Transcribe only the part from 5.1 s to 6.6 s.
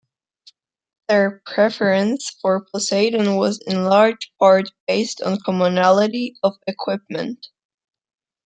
on commonality of